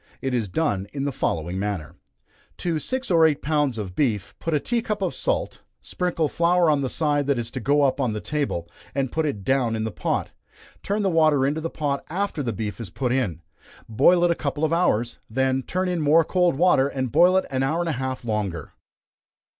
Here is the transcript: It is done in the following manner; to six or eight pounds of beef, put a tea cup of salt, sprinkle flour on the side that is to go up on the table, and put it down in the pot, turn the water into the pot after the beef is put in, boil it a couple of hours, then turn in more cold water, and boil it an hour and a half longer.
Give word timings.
It 0.19 0.33
is 0.33 0.49
done 0.49 0.87
in 0.93 1.05
the 1.05 1.11
following 1.11 1.59
manner; 1.59 1.95
to 2.57 2.79
six 2.79 3.11
or 3.11 3.23
eight 3.23 3.43
pounds 3.43 3.77
of 3.77 3.93
beef, 3.93 4.33
put 4.39 4.55
a 4.55 4.59
tea 4.59 4.81
cup 4.81 4.99
of 5.03 5.13
salt, 5.13 5.61
sprinkle 5.79 6.27
flour 6.27 6.71
on 6.71 6.81
the 6.81 6.89
side 6.89 7.27
that 7.27 7.37
is 7.37 7.51
to 7.51 7.59
go 7.59 7.83
up 7.83 8.01
on 8.01 8.13
the 8.13 8.19
table, 8.19 8.67
and 8.95 9.11
put 9.11 9.27
it 9.27 9.43
down 9.43 9.75
in 9.75 9.83
the 9.83 9.91
pot, 9.91 10.31
turn 10.81 11.03
the 11.03 11.09
water 11.11 11.45
into 11.45 11.61
the 11.61 11.69
pot 11.69 12.03
after 12.09 12.41
the 12.41 12.51
beef 12.51 12.81
is 12.81 12.89
put 12.89 13.11
in, 13.11 13.43
boil 13.87 14.23
it 14.23 14.31
a 14.31 14.35
couple 14.35 14.63
of 14.65 14.73
hours, 14.73 15.19
then 15.29 15.61
turn 15.61 15.87
in 15.87 16.01
more 16.01 16.23
cold 16.23 16.55
water, 16.55 16.87
and 16.87 17.11
boil 17.11 17.37
it 17.37 17.45
an 17.51 17.61
hour 17.61 17.79
and 17.79 17.89
a 17.89 18.01
half 18.01 18.25
longer. 18.25 18.73